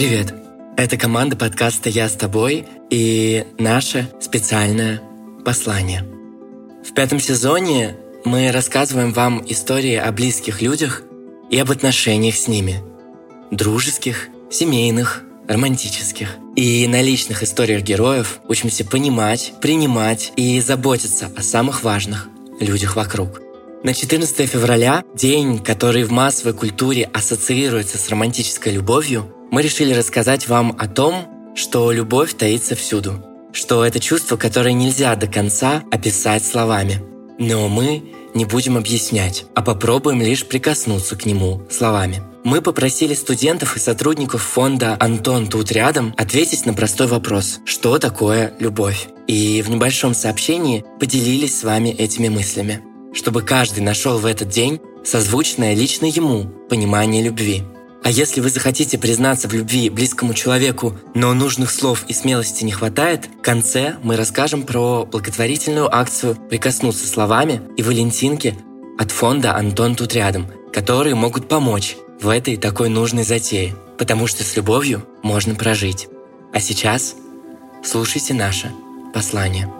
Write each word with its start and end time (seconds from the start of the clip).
Привет! 0.00 0.32
Это 0.78 0.96
команда 0.96 1.36
подкаста 1.36 1.90
«Я 1.90 2.08
с 2.08 2.14
тобой» 2.14 2.64
и 2.88 3.44
наше 3.58 4.08
специальное 4.18 5.02
послание. 5.44 6.06
В 6.82 6.94
пятом 6.94 7.20
сезоне 7.20 7.98
мы 8.24 8.50
рассказываем 8.50 9.12
вам 9.12 9.44
истории 9.46 9.96
о 9.96 10.10
близких 10.10 10.62
людях 10.62 11.02
и 11.50 11.58
об 11.58 11.70
отношениях 11.70 12.34
с 12.34 12.48
ними. 12.48 12.82
Дружеских, 13.50 14.28
семейных, 14.50 15.22
романтических. 15.46 16.34
И 16.56 16.86
на 16.86 17.02
личных 17.02 17.42
историях 17.42 17.82
героев 17.82 18.40
учимся 18.48 18.86
понимать, 18.86 19.52
принимать 19.60 20.32
и 20.34 20.62
заботиться 20.62 21.30
о 21.36 21.42
самых 21.42 21.82
важных 21.82 22.26
людях 22.58 22.96
вокруг. 22.96 23.42
На 23.84 23.92
14 23.92 24.48
февраля, 24.48 25.04
день, 25.14 25.58
который 25.58 26.04
в 26.04 26.10
массовой 26.10 26.54
культуре 26.54 27.04
ассоциируется 27.12 27.98
с 27.98 28.08
романтической 28.08 28.72
любовью, 28.72 29.34
мы 29.50 29.62
решили 29.62 29.92
рассказать 29.92 30.48
вам 30.48 30.76
о 30.78 30.86
том, 30.86 31.26
что 31.54 31.90
любовь 31.92 32.34
таится 32.34 32.74
всюду, 32.74 33.24
что 33.52 33.84
это 33.84 34.00
чувство, 34.00 34.36
которое 34.36 34.72
нельзя 34.72 35.14
до 35.16 35.26
конца 35.26 35.82
описать 35.90 36.44
словами. 36.44 37.02
Но 37.38 37.68
мы 37.68 38.02
не 38.34 38.44
будем 38.44 38.76
объяснять, 38.76 39.44
а 39.54 39.62
попробуем 39.62 40.22
лишь 40.22 40.46
прикоснуться 40.46 41.16
к 41.16 41.26
нему 41.26 41.62
словами. 41.68 42.22
Мы 42.42 42.62
попросили 42.62 43.12
студентов 43.12 43.76
и 43.76 43.80
сотрудников 43.80 44.42
фонда 44.42 44.96
«Антон 44.98 45.48
тут 45.48 45.72
рядом» 45.72 46.14
ответить 46.16 46.64
на 46.64 46.72
простой 46.72 47.06
вопрос 47.06 47.58
«Что 47.66 47.98
такое 47.98 48.54
любовь?» 48.60 49.08
И 49.26 49.62
в 49.62 49.68
небольшом 49.68 50.14
сообщении 50.14 50.84
поделились 50.98 51.58
с 51.58 51.64
вами 51.64 51.90
этими 51.90 52.28
мыслями, 52.28 52.80
чтобы 53.12 53.42
каждый 53.42 53.80
нашел 53.80 54.18
в 54.18 54.26
этот 54.26 54.48
день 54.48 54.80
созвучное 55.04 55.74
лично 55.74 56.06
ему 56.06 56.44
понимание 56.68 57.22
любви. 57.22 57.62
А 58.02 58.10
если 58.10 58.40
вы 58.40 58.48
захотите 58.48 58.98
признаться 58.98 59.46
в 59.48 59.52
любви 59.52 59.90
близкому 59.90 60.32
человеку, 60.32 60.96
но 61.14 61.34
нужных 61.34 61.70
слов 61.70 62.04
и 62.08 62.12
смелости 62.12 62.64
не 62.64 62.72
хватает, 62.72 63.26
в 63.26 63.42
конце 63.42 63.96
мы 64.02 64.16
расскажем 64.16 64.62
про 64.62 65.04
благотворительную 65.04 65.94
акцию 65.94 66.36
«Прикоснуться 66.48 67.06
словами» 67.06 67.60
и 67.76 67.82
«Валентинки» 67.82 68.58
от 68.98 69.10
фонда 69.10 69.54
«Антон 69.54 69.96
тут 69.96 70.14
рядом», 70.14 70.46
которые 70.72 71.14
могут 71.14 71.48
помочь 71.48 71.96
в 72.20 72.28
этой 72.28 72.56
такой 72.56 72.88
нужной 72.88 73.24
затее, 73.24 73.74
потому 73.98 74.26
что 74.26 74.44
с 74.44 74.56
любовью 74.56 75.06
можно 75.22 75.54
прожить. 75.54 76.08
А 76.52 76.60
сейчас 76.60 77.14
слушайте 77.84 78.34
наше 78.34 78.72
послание. 79.12 79.79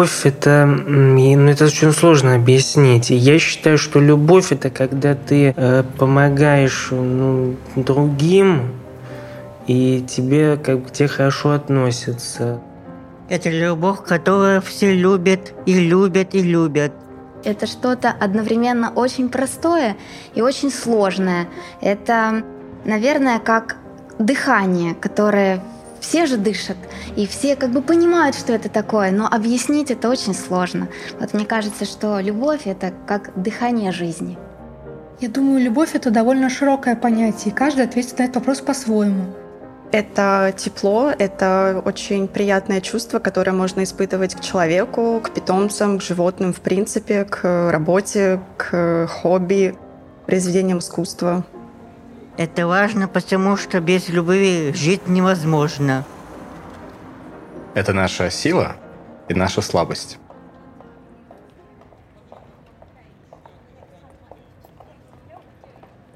Любовь 0.00 0.24
это, 0.24 0.64
ну, 0.66 1.50
это 1.50 1.66
очень 1.66 1.92
сложно 1.92 2.34
объяснить. 2.34 3.10
Я 3.10 3.38
считаю, 3.38 3.76
что 3.76 4.00
любовь 4.00 4.50
это 4.50 4.70
когда 4.70 5.14
ты 5.14 5.52
э, 5.54 5.84
помогаешь 5.98 6.88
ну, 6.90 7.56
другим, 7.76 8.72
и 9.66 10.02
тебе 10.08 10.56
как 10.56 10.80
бы 10.80 10.90
тебе 10.90 11.08
хорошо 11.08 11.50
относятся. 11.50 12.60
Это 13.28 13.50
любовь, 13.50 13.98
которую 14.06 14.62
все 14.62 14.94
любят 14.94 15.52
и 15.66 15.74
любят 15.74 16.34
и 16.34 16.40
любят. 16.42 16.92
Это 17.44 17.66
что-то 17.66 18.10
одновременно 18.10 18.90
очень 18.94 19.28
простое 19.28 19.96
и 20.34 20.40
очень 20.40 20.70
сложное. 20.70 21.46
Это, 21.82 22.42
наверное, 22.86 23.38
как 23.38 23.76
дыхание, 24.18 24.94
которое 24.94 25.60
все 26.00 26.26
же 26.26 26.36
дышат, 26.36 26.76
и 27.16 27.26
все 27.26 27.56
как 27.56 27.70
бы 27.70 27.82
понимают, 27.82 28.34
что 28.34 28.52
это 28.52 28.68
такое, 28.68 29.10
но 29.10 29.26
объяснить 29.26 29.90
это 29.90 30.08
очень 30.08 30.34
сложно. 30.34 30.88
Вот 31.20 31.34
мне 31.34 31.44
кажется, 31.44 31.84
что 31.84 32.18
любовь— 32.20 32.62
это 32.64 32.92
как 33.06 33.30
дыхание 33.40 33.92
жизни. 33.92 34.38
Я 35.20 35.28
думаю, 35.28 35.62
любовь— 35.62 35.90
это 35.94 36.10
довольно 36.10 36.48
широкое 36.48 36.96
понятие, 36.96 37.52
и 37.52 37.56
каждый 37.56 37.84
ответит 37.84 38.18
на 38.18 38.24
этот 38.24 38.36
вопрос 38.36 38.60
по-своему. 38.60 39.26
Это 39.92 40.54
тепло, 40.56 41.10
это 41.10 41.82
очень 41.84 42.28
приятное 42.28 42.80
чувство, 42.80 43.18
которое 43.18 43.50
можно 43.50 43.82
испытывать 43.82 44.36
к 44.36 44.40
человеку, 44.40 45.20
к 45.22 45.30
питомцам, 45.30 45.98
к 45.98 46.02
животным, 46.02 46.52
в 46.52 46.60
принципе, 46.60 47.24
к 47.24 47.70
работе, 47.70 48.40
к 48.56 49.08
хобби, 49.08 49.76
произведениям 50.26 50.78
искусства. 50.78 51.44
Это 52.40 52.66
важно, 52.66 53.06
потому 53.06 53.58
что 53.58 53.80
без 53.80 54.08
любви 54.08 54.72
жить 54.74 55.06
невозможно. 55.06 56.06
Это 57.74 57.92
наша 57.92 58.30
сила 58.30 58.76
и 59.28 59.34
наша 59.34 59.60
слабость. 59.60 60.16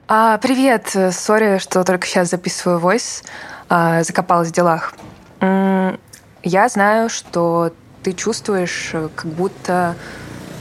А, 0.09 0.39
привет, 0.39 0.97
сори, 1.13 1.59
что 1.59 1.85
только 1.85 2.07
сейчас 2.07 2.31
записываю 2.31 2.79
войс, 2.79 3.23
а, 3.69 4.03
закопалась 4.03 4.49
в 4.49 4.53
делах. 4.53 4.95
Я 5.43 6.69
знаю, 6.71 7.11
что 7.11 7.71
ты 8.03 8.15
чувствуешь, 8.15 8.95
как 9.15 9.27
будто 9.27 9.95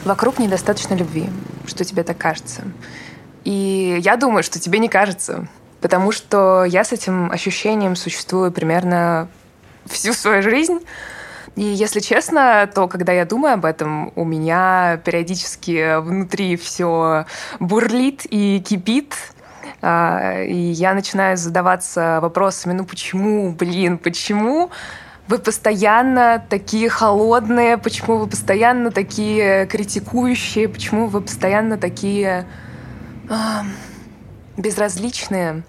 вокруг 0.04 0.40
недостаточно 0.40 0.96
любви, 0.96 1.30
что 1.66 1.86
тебе 1.86 2.04
так 2.04 2.18
кажется. 2.18 2.64
И 3.44 4.00
я 4.02 4.16
думаю, 4.16 4.44
что 4.44 4.60
тебе 4.60 4.80
не 4.80 4.90
кажется, 4.90 5.48
потому 5.82 6.12
что 6.12 6.64
я 6.64 6.84
с 6.84 6.92
этим 6.92 7.32
ощущением 7.32 7.96
существую 7.96 8.52
примерно 8.52 9.28
всю 9.86 10.14
свою 10.14 10.42
жизнь. 10.42 10.80
И 11.56 11.64
если 11.64 12.00
честно, 12.00 12.68
то 12.74 12.88
когда 12.88 13.12
я 13.12 13.26
думаю 13.26 13.56
об 13.56 13.66
этом, 13.66 14.12
у 14.16 14.26
меня 14.26 15.00
периодически 15.04 16.00
внутри 16.00 16.56
все 16.56 17.26
бурлит 17.60 18.26
и 18.30 18.60
кипит. 18.60 19.14
А, 19.82 20.42
и 20.42 20.56
я 20.56 20.94
начинаю 20.94 21.38
задаваться 21.38 22.20
вопросами, 22.22 22.74
ну 22.74 22.86
почему, 22.86 23.52
блин, 23.52 23.98
почему 23.98 24.72
вы 25.28 25.38
постоянно 25.40 26.44
такие 26.50 26.90
холодные, 26.90 27.78
почему 27.78 28.18
вы 28.18 28.28
постоянно 28.28 28.92
такие 28.92 29.66
критикующие, 29.68 30.70
почему 30.70 31.08
вы 31.08 31.22
постоянно 31.22 31.78
такие 31.78 32.46
безразличные. 34.58 35.64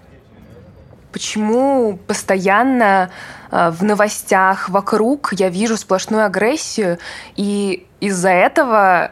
Почему 1.11 1.97
постоянно 2.07 3.09
а, 3.49 3.71
в 3.71 3.83
новостях 3.83 4.67
вокруг 4.67 5.31
я 5.33 5.47
вижу 5.47 5.77
сплошную 5.77 6.25
агрессию, 6.25 6.99
и 7.37 7.87
из-за 8.01 8.31
этого 8.31 9.11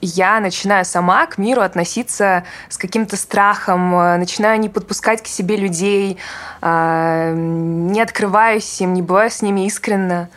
я 0.00 0.38
начинаю 0.38 0.84
сама 0.84 1.26
к 1.26 1.36
миру 1.36 1.62
относиться 1.62 2.44
с 2.68 2.78
каким-то 2.78 3.16
страхом, 3.16 3.92
а, 3.96 4.16
начинаю 4.18 4.60
не 4.60 4.68
подпускать 4.68 5.20
к 5.20 5.26
себе 5.26 5.56
людей, 5.56 6.18
а, 6.60 7.32
не 7.32 8.00
открываюсь 8.00 8.80
им, 8.80 8.94
не 8.94 9.02
бываю 9.02 9.30
с 9.30 9.42
ними 9.42 9.66
искренно. 9.66 10.28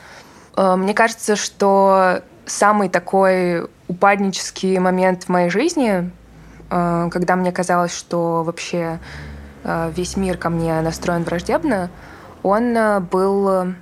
Мне 0.58 0.94
кажется, 0.94 1.38
что 1.38 2.22
самый 2.46 2.90
такой 2.90 3.70
упаднический 3.88 4.78
момент 4.80 5.24
в 5.26 5.30
моей 5.30 5.50
жизни 5.50 6.12
когда 6.70 7.36
мне 7.36 7.52
казалось, 7.52 7.96
что 7.96 8.44
вообще 8.44 9.00
э, 9.64 9.92
весь 9.96 10.16
мир 10.18 10.38
ко 10.38 10.50
мне 10.50 10.80
настроен 10.82 11.24
враждебно, 11.24 11.90
он 12.44 12.78
э, 12.78 13.00
был 13.00 13.74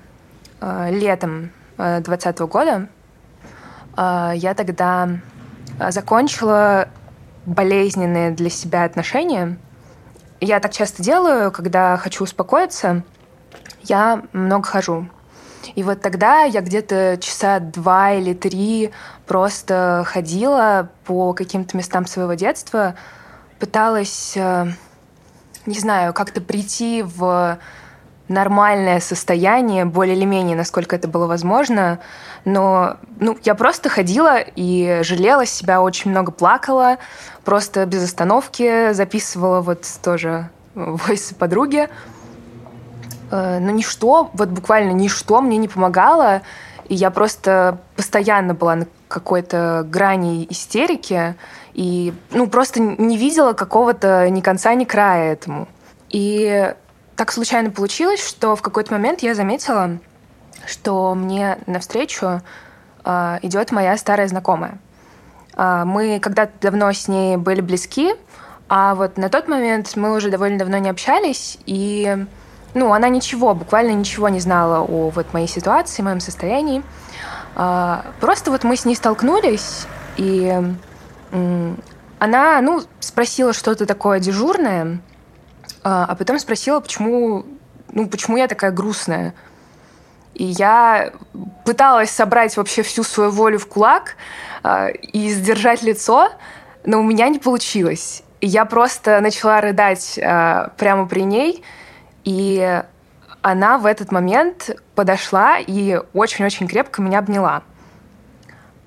летом 0.60 1.52
2020 1.78 2.40
года. 2.40 2.88
Я 3.96 4.54
тогда 4.58 5.08
закончила 5.90 6.88
болезненные 7.46 8.32
для 8.32 8.50
себя 8.50 8.86
отношения. 8.86 9.60
Я 10.42 10.60
так 10.60 10.72
часто 10.74 11.04
делаю, 11.04 11.52
когда 11.52 11.96
хочу 11.98 12.24
успокоиться, 12.24 13.04
я 13.84 14.24
много 14.34 14.68
хожу. 14.68 15.08
И 15.76 15.84
вот 15.84 16.02
тогда 16.02 16.44
я 16.44 16.62
где-то 16.62 17.18
часа 17.20 17.60
два 17.60 18.14
или 18.14 18.34
три 18.34 18.92
просто 19.26 20.04
ходила 20.06 20.90
по 21.06 21.34
каким-то 21.34 21.76
местам 21.78 22.06
своего 22.06 22.34
детства, 22.34 22.96
пыталась, 23.60 24.34
э, 24.36 24.68
не 25.66 25.80
знаю, 25.80 26.14
как-то 26.14 26.42
прийти 26.42 27.04
в 27.04 27.58
нормальное 28.28 29.00
состояние, 29.00 29.86
более 29.86 30.16
или 30.16 30.26
менее, 30.26 30.56
насколько 30.56 30.96
это 30.96 31.08
было 31.08 31.28
возможно. 31.28 32.00
Но 32.46 32.98
ну, 33.20 33.38
я 33.44 33.56
просто 33.56 33.90
ходила 33.90 34.40
и 34.40 35.02
жалела 35.04 35.46
себя, 35.46 35.82
очень 35.82 36.12
много 36.12 36.32
плакала, 36.32 36.98
просто 37.46 37.86
без 37.86 38.04
остановки 38.04 38.94
записывала 38.94 39.62
вот 39.62 39.86
тоже 40.04 40.50
войсы 40.76 41.36
подруги. 41.36 41.90
Э, 43.32 43.60
но 43.60 43.72
ничто, 43.72 44.30
вот 44.34 44.50
буквально 44.50 44.92
ничто 44.92 45.42
мне 45.42 45.58
не 45.58 45.68
помогало, 45.68 46.42
и 46.88 46.96
я 46.96 47.12
просто 47.12 47.80
постоянно 47.96 48.54
была 48.54 48.76
на 48.76 48.88
какой-то 49.08 49.86
грани 49.88 50.46
истерики, 50.50 51.36
и 51.74 52.14
ну, 52.32 52.48
просто 52.48 52.80
не 52.80 53.18
видела 53.18 53.54
какого-то 53.54 54.30
ни 54.30 54.42
конца, 54.42 54.74
ни 54.74 54.86
края 54.86 55.34
этому. 55.34 55.68
И 56.10 56.74
так 57.16 57.32
случайно 57.32 57.72
получилось, 57.72 58.26
что 58.26 58.56
в 58.56 58.62
какой-то 58.62 58.94
момент 58.94 59.22
я 59.22 59.36
заметила, 59.36 59.98
что 60.66 61.14
мне 61.16 61.58
навстречу 61.68 62.42
э, 63.04 63.40
идет 63.42 63.72
моя 63.72 63.98
старая 63.98 64.28
знакомая. 64.28 64.80
Э, 65.56 65.84
мы 65.86 66.20
когда-то 66.20 66.54
давно 66.62 66.92
с 66.92 67.08
ней 67.08 67.38
были 67.38 67.62
близки, 67.62 68.14
а 68.70 68.96
вот 68.96 69.18
на 69.18 69.30
тот 69.30 69.48
момент 69.48 69.96
мы 69.96 70.16
уже 70.16 70.30
довольно 70.30 70.58
давно 70.60 70.78
не 70.78 70.90
общались, 70.90 71.58
и 71.66 72.26
ну, 72.74 72.94
она 72.94 73.10
ничего, 73.10 73.54
буквально 73.54 73.92
ничего 73.92 74.30
не 74.30 74.40
знала 74.40 74.80
о 74.80 75.10
вот 75.10 75.34
моей 75.34 75.48
ситуации, 75.48 76.02
моем 76.02 76.20
состоянии. 76.20 76.84
Э, 77.56 78.02
просто 78.20 78.52
вот 78.52 78.64
мы 78.64 78.78
с 78.78 78.86
ней 78.86 78.96
столкнулись, 78.96 79.88
и 80.18 80.76
она, 82.20 82.62
ну, 82.62 82.82
спросила 83.00 83.54
что-то 83.54 83.86
такое 83.86 84.20
дежурное, 84.20 85.00
а, 85.84 86.06
а 86.10 86.16
потом 86.16 86.40
спросила, 86.40 86.80
почему, 86.80 87.46
ну, 87.92 88.08
почему 88.08 88.38
я 88.38 88.48
такая 88.48 88.72
грустная. 88.72 89.34
И 90.34 90.46
я 90.46 91.12
пыталась 91.66 92.10
собрать 92.12 92.56
вообще 92.58 92.84
всю 92.84 93.04
свою 93.04 93.32
волю 93.32 93.60
в 93.60 93.68
кулак 93.68 94.16
э, 94.64 94.92
и 94.94 95.30
сдержать 95.30 95.82
лицо, 95.84 96.30
но 96.86 97.00
у 97.00 97.04
меня 97.04 97.28
не 97.30 97.40
получилось. 97.40 98.24
И 98.40 98.48
я 98.48 98.66
просто 98.66 99.20
начала 99.20 99.62
рыдать 99.62 100.14
прямо 100.78 101.08
при 101.08 101.24
ней, 101.24 101.64
и 102.28 102.84
она 103.42 103.78
в 103.78 103.86
этот 103.86 104.12
момент 104.12 104.72
подошла 104.96 105.60
и 105.60 106.02
очень-очень 106.14 106.68
крепко 106.68 107.02
меня 107.02 107.20
обняла. 107.20 107.64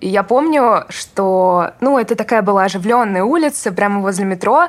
И 0.01 0.09
я 0.09 0.23
помню, 0.25 0.85
что, 0.91 1.71
ну, 1.81 1.99
это 1.99 2.17
такая 2.17 2.43
была 2.43 2.65
оживленная 2.65 3.25
улица 3.25 3.73
прямо 3.73 4.03
возле 4.03 4.27
метро. 4.27 4.69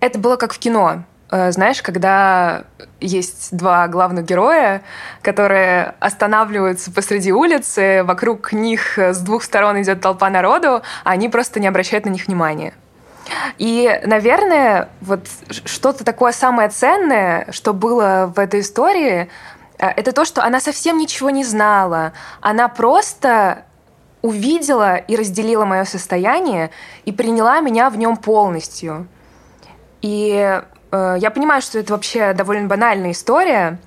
Это 0.00 0.18
было 0.18 0.36
как 0.36 0.52
в 0.52 0.58
кино. 0.58 1.04
Э, 1.30 1.52
знаешь, 1.52 1.80
когда 1.80 2.64
есть 3.00 3.56
два 3.56 3.88
главных 3.88 4.26
героя, 4.26 4.82
которые 5.22 5.94
останавливаются 5.98 6.92
посреди 6.92 7.32
улицы, 7.32 8.02
вокруг 8.04 8.52
них 8.52 8.98
с 8.98 9.20
двух 9.20 9.42
сторон 9.42 9.80
идет 9.80 10.02
толпа 10.02 10.28
народу, 10.28 10.82
а 11.04 11.10
они 11.10 11.30
просто 11.30 11.60
не 11.60 11.66
обращают 11.66 12.04
на 12.04 12.10
них 12.10 12.26
внимания. 12.26 12.74
И, 13.58 14.00
наверное, 14.04 14.88
вот 15.00 15.26
что-то 15.48 16.04
такое 16.04 16.32
самое 16.32 16.68
ценное, 16.68 17.46
что 17.50 17.72
было 17.72 18.32
в 18.34 18.38
этой 18.38 18.60
истории, 18.60 19.28
э, 19.78 19.86
это 19.88 20.12
то, 20.12 20.24
что 20.24 20.42
она 20.42 20.60
совсем 20.60 20.98
ничего 20.98 21.30
не 21.30 21.44
знала. 21.44 22.12
Она 22.40 22.68
просто 22.68 23.64
увидела 24.22 24.96
и 24.96 25.16
разделила 25.16 25.64
мое 25.64 25.84
состояние 25.84 26.70
и 27.04 27.12
приняла 27.12 27.60
меня 27.60 27.90
в 27.90 27.96
нем 27.96 28.16
полностью. 28.16 29.08
И 30.00 30.60
Э, 30.92 31.16
я 31.18 31.30
понимаю, 31.30 31.62
что 31.62 31.78
это 31.78 31.94
вообще 31.94 32.34
довольно 32.34 32.68
банальная 32.68 33.10
история, 33.10 33.78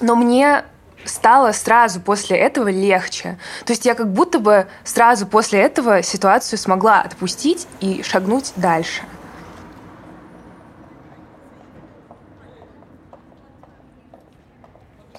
но 0.00 0.16
мне 0.16 0.64
стало 1.04 1.52
сразу 1.52 2.00
после 2.00 2.36
этого 2.36 2.68
легче. 2.68 3.38
То 3.64 3.72
есть 3.72 3.86
я 3.86 3.94
как 3.94 4.12
будто 4.12 4.38
бы 4.38 4.66
сразу 4.84 5.26
после 5.26 5.60
этого 5.60 6.02
ситуацию 6.02 6.58
смогла 6.58 7.00
отпустить 7.00 7.66
и 7.80 8.02
шагнуть 8.02 8.52
дальше. 8.56 9.02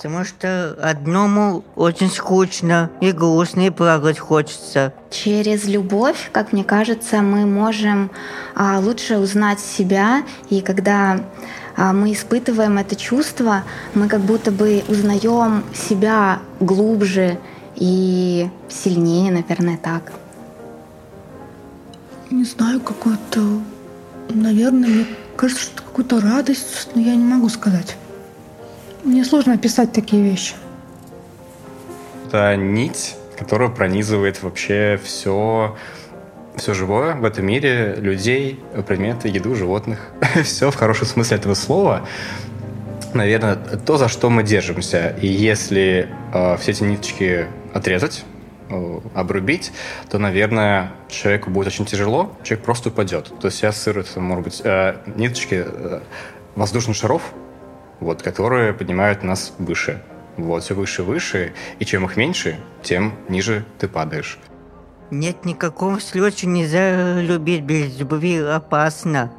Потому 0.01 0.25
что 0.25 0.75
одному 0.81 1.63
очень 1.75 2.09
скучно 2.09 2.89
и 3.01 3.11
грустно, 3.11 3.67
и 3.67 3.69
плакать 3.69 4.17
хочется. 4.17 4.93
Через 5.11 5.65
любовь, 5.65 6.31
как 6.31 6.53
мне 6.53 6.63
кажется, 6.63 7.21
мы 7.21 7.45
можем 7.45 8.09
а, 8.55 8.79
лучше 8.79 9.19
узнать 9.19 9.59
себя, 9.59 10.23
и 10.49 10.61
когда 10.61 11.19
мы 11.77 12.11
испытываем 12.13 12.77
это 12.77 12.95
чувство, 12.95 13.63
мы 13.93 14.07
как 14.07 14.21
будто 14.21 14.51
бы 14.51 14.83
узнаем 14.87 15.63
себя 15.73 16.39
глубже 16.59 17.37
и 17.75 18.49
сильнее, 18.69 19.31
наверное, 19.31 19.77
так. 19.77 20.11
Не 22.29 22.45
знаю, 22.45 22.79
какую-то, 22.79 23.61
наверное, 24.29 24.89
мне 24.89 25.05
кажется, 25.35 25.63
что 25.63 25.83
какую-то 25.83 26.21
радость, 26.21 26.89
но 26.95 27.01
я 27.01 27.15
не 27.15 27.23
могу 27.23 27.49
сказать. 27.49 27.97
Мне 29.03 29.25
сложно 29.25 29.53
описать 29.53 29.91
такие 29.91 30.21
вещи. 30.23 30.53
Это 32.27 32.55
нить, 32.55 33.15
которая 33.37 33.69
пронизывает 33.69 34.43
вообще 34.43 34.99
все, 35.03 35.75
все 36.55 36.73
живое 36.73 37.15
в 37.15 37.25
этом 37.25 37.45
мире, 37.45 37.95
людей, 37.97 38.59
предметы, 38.87 39.27
еду, 39.27 39.55
животных. 39.55 40.09
все 40.43 40.71
в 40.71 40.75
хорошем 40.75 41.07
смысле 41.07 41.37
этого 41.37 41.53
слова. 41.53 42.07
Наверное, 43.13 43.55
то, 43.55 43.97
за 43.97 44.07
что 44.07 44.29
мы 44.29 44.43
держимся. 44.43 45.15
И 45.21 45.27
если 45.27 46.07
э, 46.33 46.57
все 46.57 46.71
эти 46.71 46.83
ниточки 46.83 47.47
отрезать, 47.73 48.23
э, 48.69 48.99
обрубить, 49.13 49.71
то, 50.09 50.17
наверное, 50.17 50.91
человеку 51.09 51.49
будет 51.49 51.67
очень 51.67 51.85
тяжело, 51.85 52.37
человек 52.43 52.65
просто 52.65 52.89
упадет. 52.89 53.31
То 53.39 53.47
есть 53.47 53.61
я 53.61 53.69
ассоциирую, 53.69 54.05
может 54.15 54.43
быть, 54.43 54.61
э, 54.63 54.95
ниточки 55.15 55.63
э, 55.65 56.01
воздушных 56.55 56.95
шаров, 56.95 57.21
вот, 57.99 58.21
которые 58.21 58.73
поднимают 58.73 59.23
нас 59.23 59.53
выше. 59.57 60.01
Вот, 60.37 60.63
все 60.63 60.73
выше, 60.73 61.03
выше, 61.03 61.53
и 61.79 61.85
чем 61.85 62.05
их 62.05 62.15
меньше, 62.15 62.57
тем 62.81 63.13
ниже 63.27 63.65
ты 63.77 63.87
падаешь. 63.87 64.39
Нет 65.11 65.43
никакого 65.43 65.99
случая 65.99 66.47
нельзя 66.47 67.19
любить 67.19 67.63
без 67.63 67.99
любви, 67.99 68.39
опасно. 68.39 69.29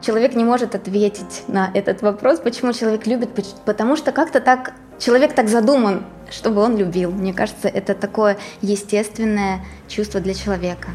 Человек 0.00 0.34
не 0.34 0.44
может 0.44 0.74
ответить 0.74 1.44
на 1.46 1.70
этот 1.74 2.00
вопрос, 2.00 2.38
почему 2.38 2.72
человек 2.72 3.06
любит, 3.06 3.28
потому 3.66 3.96
что 3.96 4.12
как-то 4.12 4.40
так 4.40 4.72
человек 4.98 5.34
так 5.34 5.50
задуман, 5.50 6.06
чтобы 6.30 6.62
он 6.62 6.78
любил. 6.78 7.10
Мне 7.10 7.34
кажется, 7.34 7.68
это 7.68 7.94
такое 7.94 8.38
естественное 8.62 9.62
чувство 9.88 10.20
для 10.20 10.32
человека. 10.32 10.88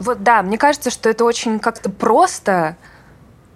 Вот 0.00 0.24
да, 0.24 0.42
мне 0.42 0.58
кажется, 0.58 0.90
что 0.90 1.08
это 1.08 1.24
очень 1.24 1.60
как-то 1.60 1.88
просто, 1.88 2.76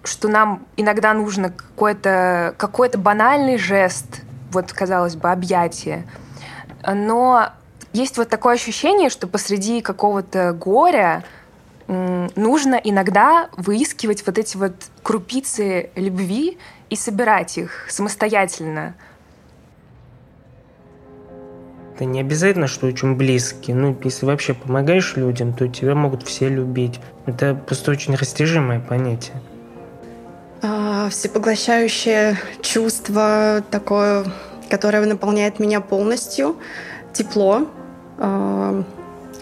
что 0.05 0.29
нам 0.29 0.65
иногда 0.77 1.13
нужно 1.13 1.49
какой-то 1.49 2.55
какой 2.57 2.89
банальный 2.89 3.57
жест, 3.57 4.21
вот, 4.51 4.71
казалось 4.71 5.17
бы, 5.17 5.31
объятие. 5.31 6.05
Но 6.85 7.49
есть 7.93 8.17
вот 8.17 8.29
такое 8.29 8.55
ощущение, 8.55 9.09
что 9.09 9.27
посреди 9.27 9.81
какого-то 9.81 10.53
горя 10.53 11.23
нужно 11.87 12.75
иногда 12.75 13.49
выискивать 13.55 14.25
вот 14.25 14.37
эти 14.37 14.57
вот 14.57 14.73
крупицы 15.03 15.89
любви 15.95 16.57
и 16.89 16.95
собирать 16.95 17.57
их 17.57 17.85
самостоятельно. 17.89 18.95
Это 21.93 22.05
не 22.05 22.21
обязательно, 22.21 22.67
что 22.67 22.87
очень 22.87 23.15
близкие. 23.15 23.75
Ну, 23.75 23.95
если 24.03 24.25
вообще 24.25 24.55
помогаешь 24.55 25.15
людям, 25.15 25.53
то 25.53 25.67
тебя 25.67 25.93
могут 25.93 26.23
все 26.23 26.49
любить. 26.49 26.99
Это 27.27 27.53
просто 27.53 27.91
очень 27.91 28.15
растяжимое 28.15 28.79
понятие. 28.79 29.39
А, 30.63 31.09
всепоглощающее 31.09 32.37
чувство 32.61 33.63
такое, 33.69 34.25
которое 34.69 35.05
наполняет 35.05 35.59
меня 35.59 35.81
полностью. 35.81 36.57
Тепло, 37.13 37.67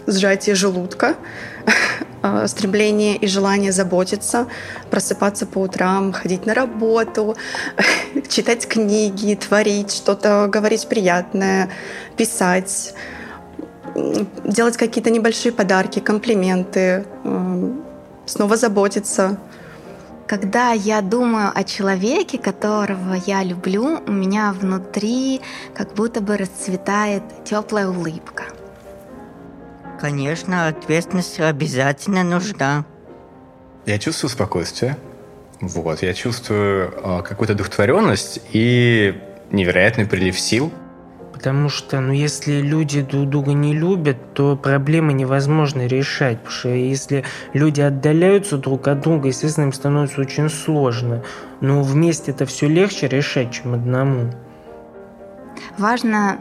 сжатие 0.06 0.54
желудка, 0.54 1.14
а, 2.22 2.46
стремление 2.48 3.16
и 3.16 3.26
желание 3.26 3.72
заботиться, 3.72 4.46
просыпаться 4.90 5.46
по 5.46 5.58
утрам, 5.58 6.12
ходить 6.12 6.46
на 6.46 6.54
работу, 6.54 7.36
читать 8.28 8.66
книги, 8.66 9.34
творить 9.34 9.92
что-то, 9.92 10.48
говорить 10.50 10.88
приятное, 10.88 11.70
писать, 12.16 12.94
делать 14.44 14.76
какие-то 14.76 15.10
небольшие 15.10 15.52
подарки, 15.52 15.98
комплименты, 15.98 17.04
снова 18.26 18.56
заботиться– 18.56 19.38
когда 20.32 20.72
я 20.72 21.02
думаю 21.02 21.52
о 21.54 21.62
человеке, 21.62 22.38
которого 22.38 23.12
я 23.26 23.42
люблю, 23.42 24.00
у 24.06 24.10
меня 24.10 24.54
внутри 24.58 25.42
как 25.74 25.92
будто 25.92 26.22
бы 26.22 26.38
расцветает 26.38 27.22
теплая 27.44 27.88
улыбка. 27.88 28.44
Конечно, 30.02 30.66
ответственность 30.66 31.38
обязательно 31.38 32.24
нужна. 32.24 32.84
Я 33.86 34.00
чувствую 34.00 34.30
спокойствие. 34.30 34.96
Вот, 35.60 36.02
я 36.02 36.12
чувствую 36.12 36.92
э, 36.92 37.22
какую-то 37.22 37.54
духотворенность 37.54 38.40
и 38.50 39.14
невероятный 39.52 40.04
прилив 40.04 40.40
сил. 40.40 40.72
Потому 41.32 41.68
что, 41.68 42.00
ну, 42.00 42.12
если 42.12 42.54
люди 42.54 43.02
друг 43.02 43.28
друга 43.28 43.52
не 43.52 43.74
любят, 43.74 44.16
то 44.34 44.56
проблемы 44.56 45.12
невозможно 45.12 45.86
решать. 45.86 46.38
Потому 46.38 46.52
что 46.52 46.68
если 46.70 47.24
люди 47.52 47.80
отдаляются 47.80 48.58
друг 48.58 48.88
от 48.88 49.02
друга, 49.02 49.28
естественно, 49.28 49.66
им 49.66 49.72
становится 49.72 50.20
очень 50.20 50.50
сложно. 50.50 51.22
Но 51.60 51.80
вместе 51.80 52.32
это 52.32 52.44
все 52.44 52.66
легче 52.66 53.06
решать, 53.06 53.52
чем 53.52 53.74
одному. 53.74 54.32
Важно, 55.78 56.40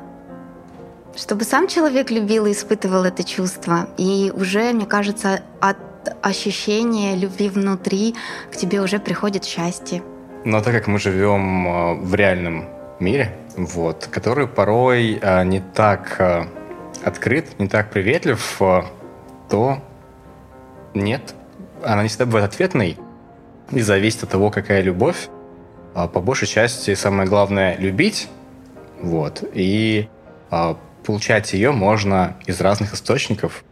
чтобы 1.15 1.43
сам 1.43 1.67
человек 1.67 2.11
любил 2.11 2.45
и 2.45 2.51
испытывал 2.51 3.03
это 3.03 3.23
чувство. 3.23 3.87
И 3.97 4.31
уже, 4.35 4.73
мне 4.73 4.85
кажется, 4.85 5.41
от 5.59 5.77
ощущения 6.21 7.15
любви 7.15 7.49
внутри 7.49 8.15
к 8.51 8.55
тебе 8.55 8.81
уже 8.81 8.99
приходит 8.99 9.45
счастье. 9.45 10.01
Но 10.43 10.61
так 10.61 10.73
как 10.73 10.87
мы 10.87 10.99
живем 10.99 11.67
э, 11.67 11.93
в 12.01 12.15
реальном 12.15 12.67
мире, 12.99 13.35
вот, 13.55 14.07
который 14.11 14.47
порой 14.47 15.19
э, 15.21 15.43
не 15.43 15.59
так 15.59 16.15
э, 16.19 16.45
открыт, 17.03 17.59
не 17.59 17.67
так 17.67 17.91
приветлив, 17.91 18.59
то 19.49 19.77
нет, 20.93 21.35
она 21.83 22.03
не 22.03 22.09
всегда 22.09 22.25
бывает 22.25 22.45
ответной 22.45 22.97
и 23.71 23.81
зависит 23.81 24.23
от 24.23 24.29
того, 24.29 24.49
какая 24.49 24.81
любовь. 24.81 25.29
А 25.93 26.07
по 26.07 26.21
большей 26.21 26.47
части 26.47 26.95
самое 26.95 27.27
главное 27.27 27.75
любить, 27.77 28.29
вот, 29.01 29.43
и 29.53 30.07
а, 30.49 30.77
получать 31.03 31.53
ее 31.53 31.71
можно 31.71 32.37
из 32.45 32.61
разных 32.61 32.93
источников. 32.93 33.63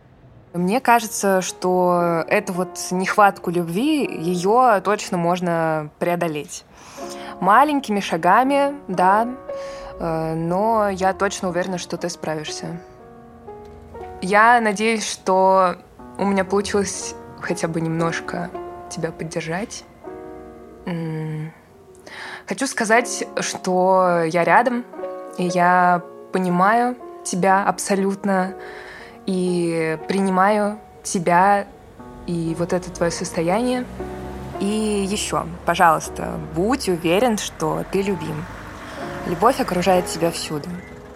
Мне 0.54 0.80
кажется, 0.80 1.42
что 1.42 2.24
эту 2.28 2.54
вот 2.54 2.80
нехватку 2.92 3.52
любви, 3.52 4.06
ее 4.06 4.82
точно 4.84 5.18
можно 5.18 5.92
преодолеть. 6.00 6.66
Маленькими 7.40 8.00
шагами, 8.00 8.74
да, 8.88 9.28
э, 10.00 10.34
но 10.34 10.90
я 10.90 11.14
точно 11.14 11.50
уверена, 11.50 11.78
что 11.78 11.98
ты 11.98 12.10
справишься. 12.10 12.82
Я 14.22 14.60
надеюсь, 14.60 15.08
что 15.08 15.76
у 16.18 16.26
меня 16.26 16.44
получилось 16.44 17.16
хотя 17.40 17.68
бы 17.68 17.80
немножко 17.80 18.50
тебя 18.90 19.12
поддержать. 19.12 19.86
Хочу 22.48 22.66
сказать, 22.66 23.26
что 23.40 24.24
я 24.26 24.44
рядом, 24.44 24.84
и 25.38 25.46
я 25.46 26.02
понимаю 26.34 26.98
тебя 27.30 27.64
абсолютно, 27.64 28.56
и 29.26 29.98
принимаю 30.08 30.80
тебя 31.04 31.68
и 32.26 32.56
вот 32.58 32.74
это 32.74 32.92
твое 32.92 33.12
состояние. 33.12 33.86
И 34.60 35.08
еще, 35.10 35.46
пожалуйста, 35.66 36.40
будь 36.56 36.90
уверен, 36.90 37.38
что 37.38 37.84
ты 37.92 38.02
любим. 38.02 38.46
Любовь 39.28 39.60
окружает 39.60 40.08
тебя 40.08 40.32
всюду, 40.32 40.70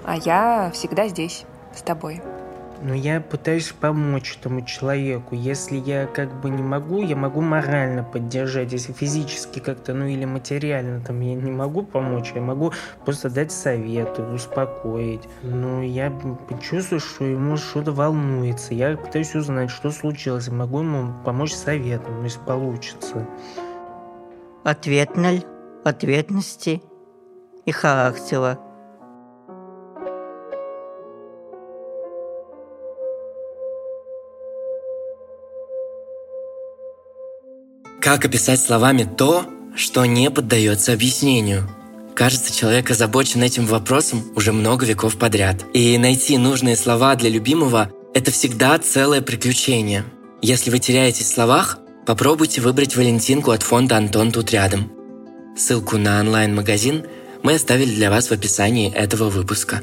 а 0.06 0.16
я 0.16 0.72
всегда 0.74 1.08
здесь, 1.08 1.46
с 1.76 1.82
тобой. 1.82 2.22
Но 2.84 2.94
я 2.94 3.22
пытаюсь 3.22 3.72
помочь 3.72 4.38
этому 4.38 4.66
человеку. 4.66 5.36
Если 5.36 5.78
я 5.78 6.06
как 6.06 6.42
бы 6.42 6.50
не 6.50 6.62
могу, 6.62 7.02
я 7.02 7.16
могу 7.16 7.40
морально 7.40 8.04
поддержать. 8.04 8.74
Если 8.74 8.92
физически 8.92 9.60
как-то, 9.60 9.94
ну 9.94 10.06
или 10.06 10.26
материально 10.26 11.00
там 11.00 11.22
я 11.22 11.34
не 11.36 11.50
могу 11.50 11.84
помочь, 11.84 12.34
я 12.36 12.42
могу 12.42 12.74
просто 13.06 13.30
дать 13.30 13.54
советы, 13.54 14.22
успокоить. 14.24 15.22
Но 15.44 15.82
я 15.82 16.12
чувствую, 16.62 17.00
что 17.00 17.24
ему 17.24 17.56
что-то 17.56 17.94
волнуется. 17.94 18.74
Я 18.74 18.98
пытаюсь 18.98 19.34
узнать, 19.34 19.70
что 19.70 19.90
случилось. 19.90 20.50
Могу 20.50 20.80
ему 20.80 21.14
помочь 21.24 21.54
советом, 21.54 22.22
если 22.26 22.42
получится. 22.42 23.26
Ответналь, 24.66 25.46
ответности 25.86 26.82
и 27.66 27.72
характера. 27.72 28.60
Как 38.04 38.26
описать 38.26 38.60
словами 38.60 39.06
то, 39.06 39.46
что 39.78 40.04
не 40.04 40.30
поддается 40.30 40.92
объяснению? 40.92 41.70
Кажется, 42.18 42.54
человек 42.54 42.92
озабочен 42.92 43.42
этим 43.42 43.66
вопросом 43.66 44.26
уже 44.36 44.52
много 44.52 44.86
веков 44.86 45.16
подряд. 45.16 45.64
И 45.72 45.98
найти 45.98 46.38
нужные 46.38 46.76
слова 46.76 47.16
для 47.16 47.30
любимого– 47.30 47.90
это 48.14 48.30
всегда 48.30 48.78
целое 48.78 49.22
приключение. 49.22 50.04
Если 50.42 50.70
вы 50.70 50.80
теряетесь 50.80 51.28
в 51.28 51.34
словах, 51.34 51.80
попробуйте 52.06 52.60
выбрать 52.60 52.98
Валентинку 52.98 53.52
от 53.52 53.64
фонда 53.64 53.96
«Антон 53.96 54.34
тут 54.34 54.52
рядом». 54.52 54.92
Ссылку 55.58 55.98
на 55.98 56.20
онлайн-магазин 56.20 57.06
мы 57.42 57.54
оставили 57.54 57.96
для 57.96 58.10
вас 58.10 58.28
в 58.28 58.34
описании 58.34 58.94
этого 58.94 59.30
выпуска. 59.30 59.82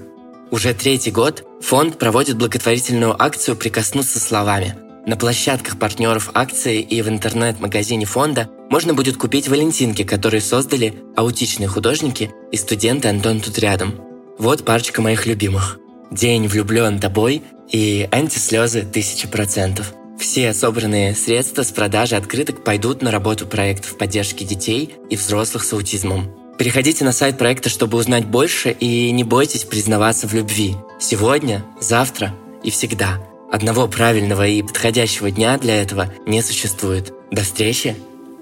Уже 0.50 0.74
третий 0.74 1.10
год 1.10 1.42
фонд 1.62 1.98
проводит 1.98 2.36
благотворительную 2.36 3.16
акцию 3.18 3.56
«Прикоснуться 3.56 4.20
словами», 4.20 4.76
на 5.06 5.16
площадках 5.16 5.78
партнеров 5.78 6.30
акции 6.34 6.80
и 6.80 7.02
в 7.02 7.08
интернет-магазине 7.08 8.04
фонда 8.04 8.48
можно 8.68 8.94
будет 8.94 9.16
купить 9.16 9.48
валентинки, 9.48 10.04
которые 10.04 10.40
создали 10.40 10.94
аутичные 11.16 11.68
художники 11.68 12.30
и 12.52 12.56
студенты 12.56 13.08
Антон 13.08 13.40
тут 13.40 13.58
рядом. 13.58 13.94
Вот 14.38 14.64
парочка 14.64 15.02
моих 15.02 15.26
любимых. 15.26 15.78
«День 16.10 16.48
влюблен 16.48 16.98
тобой» 16.98 17.42
и 17.70 18.08
«Антислезы 18.10 18.82
тысячи 18.82 19.28
процентов». 19.28 19.94
Все 20.18 20.52
собранные 20.52 21.14
средства 21.14 21.62
с 21.62 21.70
продажи 21.70 22.14
открыток 22.14 22.62
пойдут 22.62 23.00
на 23.00 23.10
работу 23.10 23.46
проектов 23.46 23.96
поддержки 23.96 24.44
детей 24.44 24.94
и 25.08 25.16
взрослых 25.16 25.64
с 25.64 25.72
аутизмом. 25.72 26.30
Переходите 26.58 27.04
на 27.04 27.12
сайт 27.12 27.38
проекта, 27.38 27.70
чтобы 27.70 27.96
узнать 27.96 28.26
больше, 28.26 28.70
и 28.70 29.10
не 29.12 29.24
бойтесь 29.24 29.64
признаваться 29.64 30.28
в 30.28 30.34
любви. 30.34 30.76
Сегодня, 30.98 31.64
завтра 31.80 32.34
и 32.62 32.70
всегда– 32.70 33.18
Одного 33.50 33.88
правильного 33.88 34.46
и 34.46 34.62
подходящего 34.62 35.30
дня 35.32 35.58
для 35.58 35.82
этого 35.82 36.12
не 36.24 36.40
существует. 36.40 37.12
До 37.32 37.42
встречи 37.42 37.96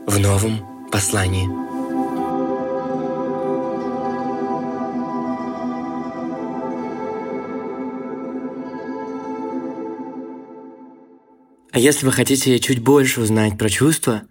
в 0.07 0.19
новом 0.19 0.89
послании. 0.93 1.49
А 11.73 11.79
если 11.79 12.05
вы 12.05 12.13
хотите 12.13 12.59
чуть 12.59 12.81
больше 12.81 13.23
узнать 13.23 13.57
про 13.57 13.71
чувства, 13.71 14.25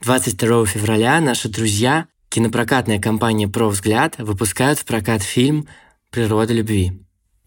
22 0.00 0.66
февраля 0.66 1.20
наши 1.20 1.48
друзья, 1.48 2.08
кинопрокатная 2.28 3.00
компания 3.00 3.46
«Про 3.46 3.68
взгляд» 3.68 4.16
выпускают 4.18 4.80
в 4.80 4.84
прокат 4.84 5.22
фильм 5.22 5.68
«Природа 6.10 6.52
любви». 6.52 7.03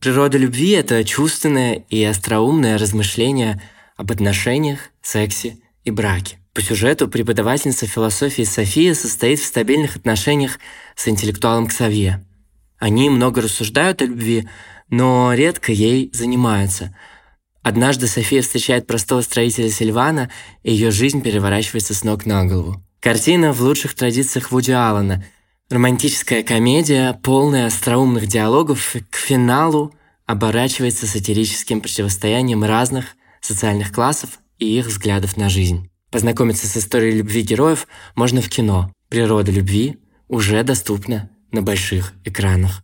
Природа 0.07 0.37
любви— 0.37 0.69
это 0.71 1.03
чувственное 1.03 1.83
и 1.89 2.01
остроумное 2.01 2.77
размышление 2.77 3.61
об 3.97 4.09
отношениях, 4.09 4.91
сексе 5.01 5.57
и 5.83 5.91
браке. 5.91 6.37
По 6.53 6.61
сюжету 6.61 7.09
преподавательница 7.09 7.87
философии 7.87 8.43
София 8.43 8.93
состоит 8.93 9.41
в 9.41 9.45
стабильных 9.45 9.97
отношениях 9.97 10.59
с 10.95 11.09
интеллектуалом 11.09 11.67
Ксавье. 11.67 12.25
Они 12.79 13.09
много 13.09 13.41
рассуждают 13.41 14.01
о 14.01 14.05
любви, 14.05 14.47
но 14.89 15.33
редко 15.33 15.73
ей 15.73 16.09
занимаются. 16.13 16.95
Однажды 17.61 18.07
София 18.07 18.41
встречает 18.41 18.87
простого 18.87 19.19
строителя 19.19 19.69
Сильвана, 19.69 20.31
и 20.63 20.71
ее 20.71 20.89
жизнь 20.89 21.21
переворачивается 21.21 21.93
с 21.93 22.05
ног 22.05 22.25
на 22.25 22.45
голову. 22.45 22.81
Картина 23.01 23.51
в 23.51 23.59
лучших 23.59 23.93
традициях 23.93 24.51
Вуди 24.51 24.71
Аллена– 24.71 25.25
Романтическая 25.69 26.43
комедия, 26.43 27.19
полная 27.21 27.65
остроумных 27.65 28.25
диалогов, 28.25 28.95
к 29.09 29.17
финалу 29.17 29.93
оборачивается 30.27 31.07
сатирическим 31.07 31.81
противостоянием 31.81 32.63
разных 32.63 33.15
социальных 33.41 33.91
классов 33.91 34.39
и 34.59 34.77
их 34.77 34.87
взглядов 34.87 35.37
на 35.37 35.49
жизнь. 35.49 35.89
Познакомиться 36.11 36.67
с 36.67 36.77
историей 36.77 37.17
любви 37.17 37.41
героев 37.41 37.87
можно 38.15 38.41
в 38.41 38.49
кино. 38.49 38.91
Природа 39.09 39.51
любви 39.51 39.97
уже 40.27 40.61
доступна 40.63 41.29
на 41.51 41.61
больших 41.61 42.13
экранах. 42.23 42.83